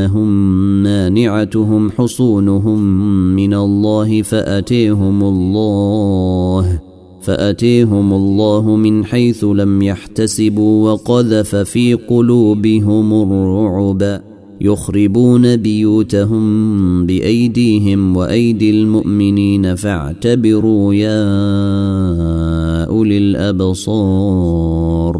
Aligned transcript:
انهم 0.00 0.82
مانعتهم 0.82 1.90
حصونهم 1.90 2.80
من 3.36 3.54
الله 3.54 4.22
فاتيهم 4.22 5.24
الله 5.24 6.80
فاتيهم 7.22 8.12
الله 8.12 8.76
من 8.76 9.04
حيث 9.04 9.44
لم 9.44 9.82
يحتسبوا 9.82 10.92
وقذف 10.92 11.56
في 11.56 11.94
قلوبهم 11.94 13.22
الرعب 13.22 14.20
يخربون 14.60 15.56
بيوتهم 15.56 17.06
بايديهم 17.06 18.16
وايدي 18.16 18.70
المؤمنين 18.70 19.74
فاعتبروا 19.74 20.94
يا 20.94 21.24
اولي 22.84 23.18
الابصار 23.18 25.19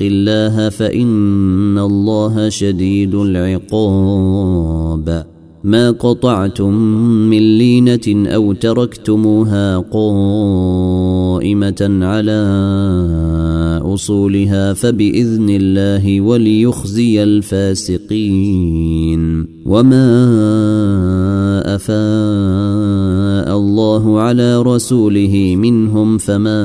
الله 0.00 0.68
فإن 0.68 1.78
الله 1.78 2.48
شديد 2.48 3.14
العقاب. 3.14 5.24
ما 5.64 5.90
قطعتم 5.90 6.74
من 7.30 7.58
لينة 7.58 8.28
أو 8.28 8.52
تركتموها 8.52 9.78
قائمة 9.78 11.80
على 12.02 12.44
أصولها 13.84 14.72
فبإذن 14.72 15.50
الله 15.50 16.20
وليخزي 16.20 17.22
الفاسقين. 17.22 18.74
وما 19.66 20.14
أفاء 21.74 23.56
الله 23.56 24.20
على 24.20 24.62
رسوله 24.62 25.56
منهم 25.58 26.18
فما 26.18 26.64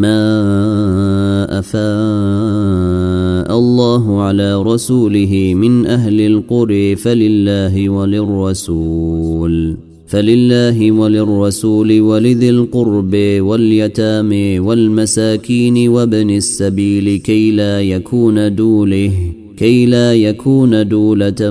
ما 0.00 1.58
افاء 1.58 3.58
الله 3.58 4.22
على 4.22 4.62
رسوله 4.62 5.52
من 5.54 5.86
أهل 5.86 6.20
القرى 6.20 6.96
فلله 6.96 7.88
وللرسول 7.88 9.76
فلله 10.06 10.92
وللرسول 10.92 12.00
ولذي 12.00 12.50
القرب 12.50 13.14
واليتامى 13.40 14.58
والمساكين 14.58 15.88
وابن 15.88 16.30
السبيل 16.30 17.16
كي 17.16 17.50
لا 17.50 17.82
يكون 17.82 18.54
دوله 18.54 19.12
كي 19.56 19.86
لا 19.86 20.14
يكون 20.14 20.88
دولة 20.88 21.50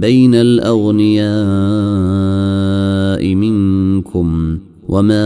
بين 0.00 0.34
الأغنياء 0.34 1.24
منكم. 3.34 4.58
وما 4.88 5.24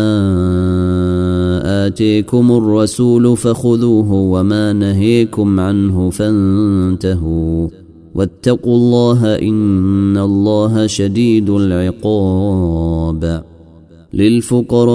آتيكم 1.86 2.52
الرسول 2.52 3.36
فخذوه 3.36 4.12
وما 4.12 4.72
نهيكم 4.72 5.60
عنه 5.60 6.10
فانتهوا 6.10 7.68
واتقوا 8.14 8.76
الله 8.76 9.34
ان 9.34 10.18
الله 10.18 10.86
شديد 10.86 11.50
العقاب 11.50 13.44
للفقراء 14.14 14.88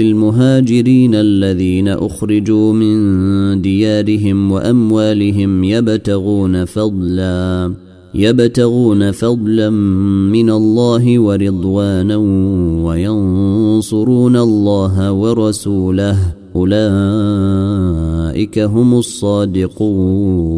المهاجرين 0.00 1.14
الذين 1.14 1.88
اخرجوا 1.88 2.72
من 2.72 3.62
ديارهم 3.62 4.52
واموالهم 4.52 5.64
يبتغون 5.64 6.64
فضلا 6.64 7.74
يبتغون 8.14 9.10
فضلا 9.10 9.70
من 10.30 10.50
الله 10.50 11.18
ورضوانا 11.18 12.16
وينصرون 12.84 14.36
الله 14.36 15.12
ورسوله. 15.12 16.16
أولئك 16.56 16.78
هم 18.58 18.94
الصادقون. 18.94 20.50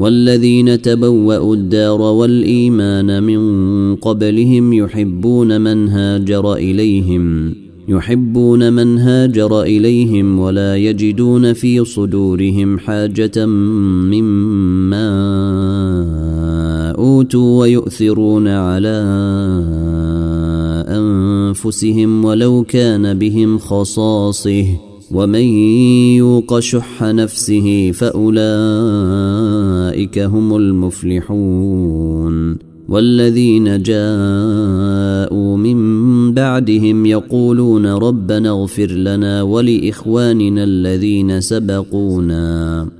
والذين 0.00 0.82
تبوأوا 0.82 1.54
الدار 1.54 2.00
والإيمان 2.00 3.22
من 3.22 3.40
قبلهم 3.96 4.72
يحبون 4.72 5.60
من 5.60 5.88
هاجر 5.88 6.54
إليهم 6.54 7.54
يحبون 7.88 8.72
من 8.72 8.98
هاجر 8.98 9.62
إليهم 9.62 10.38
ولا 10.38 10.76
يجدون 10.76 11.52
في 11.52 11.84
صدورهم 11.84 12.78
حاجة 12.78 13.46
مما 13.46 15.10
أوتوا 17.10 17.60
ويؤثرون 17.60 18.48
على 18.48 19.04
أنفسهم 20.88 22.24
ولو 22.24 22.62
كان 22.62 23.18
بهم 23.18 23.58
خصاصه. 23.58 24.66
ومن 25.12 25.44
يوق 26.16 26.58
شح 26.58 27.02
نفسه 27.02 27.90
فأولئك 27.90 28.38
هم 30.18 30.56
المفلحون. 30.56 32.58
والذين 32.88 33.82
جاءوا 33.82 35.56
من 35.56 36.34
بعدهم 36.34 37.06
يقولون 37.06 37.86
ربنا 37.86 38.50
اغفر 38.50 38.86
لنا 38.86 39.42
ولإخواننا 39.42 40.64
الذين 40.64 41.40
سبقونا. 41.40 42.99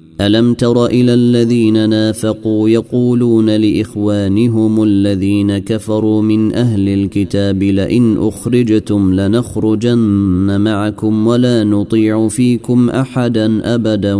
ألم 0.21 0.53
تر 0.53 0.85
إلى 0.85 1.13
الذين 1.13 1.89
نافقوا 1.89 2.69
يقولون 2.69 3.49
لإخوانهم 3.49 4.83
الذين 4.83 5.57
كفروا 5.57 6.21
من 6.21 6.53
أهل 6.53 6.89
الكتاب 6.89 7.63
لئن 7.63 8.17
أخرجتم 8.17 9.13
لنخرجن 9.13 10.61
معكم 10.61 11.27
ولا 11.27 11.63
نطيع 11.63 12.27
فيكم 12.27 12.89
أحدا 12.89 13.75
أبدا 13.75 14.13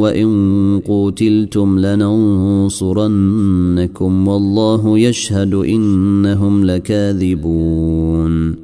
وإن 0.00 0.80
قوتلتم 0.86 1.78
لننصرنكم 1.78 3.08
والله 4.28 4.98
يشهد 4.98 5.54
إنهم 5.54 6.64
لكاذبون 6.64 8.63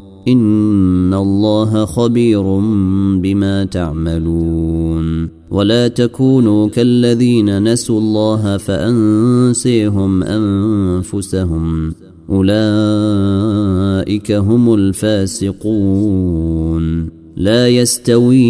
إن 0.27 1.13
الله 1.13 1.85
خبير 1.85 2.41
بما 3.21 3.63
تعملون 3.65 5.29
ولا 5.51 5.87
تكونوا 5.87 6.67
كالذين 6.69 7.63
نسوا 7.71 7.99
الله 7.99 8.57
فأنسيهم 8.57 10.23
أنفسهم 10.23 11.93
أولئك 12.29 12.61
هم 14.31 14.73
الفاسقون 14.73 16.01
لا 17.35 17.67
يستوي 17.67 18.43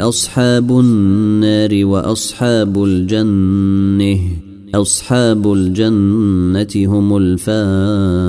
أصحاب 0.00 0.78
النار 0.78 1.84
وأصحاب 1.84 2.84
الجنة 2.84 4.18
أصحاب 4.74 5.52
الجنة 5.52 6.68
هم 6.76 7.16
الفائزون 7.16 8.28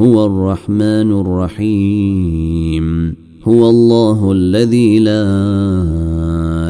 هو 0.00 0.26
الرحمن 0.26 1.20
الرحيم. 1.20 3.14
هو 3.44 3.70
الله 3.70 4.32
الذي 4.32 4.98
لا 4.98 5.24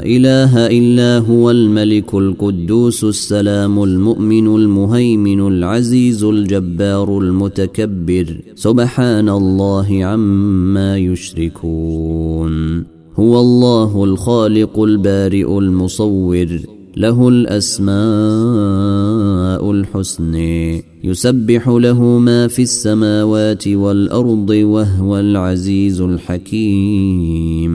إله 0.05 0.67
إلا 0.67 1.19
هو 1.19 1.51
الملك 1.51 2.15
القدوس 2.15 3.05
السلام 3.05 3.83
المؤمن 3.83 4.47
المهيمن 4.47 5.47
العزيز 5.47 6.25
الجبار 6.25 7.19
المتكبر. 7.19 8.41
سبحان 8.55 9.29
الله 9.29 10.05
عما 10.05 10.99
يشركون. 10.99 12.85
هو 13.17 13.41
الله 13.41 14.05
الخالق 14.05 14.79
البارئ 14.79 15.59
المصور. 15.59 16.49
له 16.97 17.29
الأسماء 17.29 17.91
الحسن 19.71 20.35
يسبح 21.05 21.69
له 21.69 22.03
ما 22.03 22.49
في 22.49 22.63
السماوات 22.63 23.69
والأرض 23.69 24.51
وهو 24.51 25.19
العزيز 25.19 26.01
الحكيم. 26.01 27.69